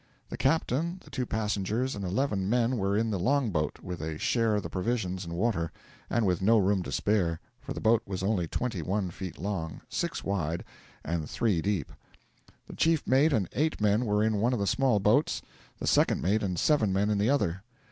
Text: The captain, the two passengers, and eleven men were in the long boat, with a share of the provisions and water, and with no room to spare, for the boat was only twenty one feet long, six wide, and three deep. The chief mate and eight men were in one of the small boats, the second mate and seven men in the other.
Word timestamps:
The 0.29 0.35
captain, 0.35 0.99
the 1.03 1.11
two 1.11 1.27
passengers, 1.27 1.93
and 1.93 2.03
eleven 2.03 2.49
men 2.49 2.77
were 2.77 2.97
in 2.97 3.11
the 3.11 3.19
long 3.19 3.51
boat, 3.51 3.77
with 3.83 4.01
a 4.01 4.17
share 4.17 4.55
of 4.55 4.63
the 4.63 4.67
provisions 4.67 5.25
and 5.25 5.33
water, 5.35 5.71
and 6.09 6.25
with 6.25 6.41
no 6.41 6.57
room 6.57 6.81
to 6.81 6.91
spare, 6.91 7.39
for 7.59 7.73
the 7.73 7.81
boat 7.81 8.01
was 8.07 8.23
only 8.23 8.47
twenty 8.47 8.81
one 8.81 9.11
feet 9.11 9.37
long, 9.37 9.81
six 9.89 10.23
wide, 10.23 10.63
and 11.05 11.29
three 11.29 11.61
deep. 11.61 11.91
The 12.65 12.75
chief 12.75 13.05
mate 13.05 13.31
and 13.31 13.47
eight 13.53 13.79
men 13.79 14.03
were 14.05 14.23
in 14.23 14.37
one 14.37 14.53
of 14.53 14.59
the 14.59 14.65
small 14.65 14.99
boats, 14.99 15.43
the 15.77 15.85
second 15.85 16.19
mate 16.19 16.41
and 16.41 16.57
seven 16.57 16.91
men 16.91 17.11
in 17.11 17.19
the 17.19 17.29
other. 17.29 17.61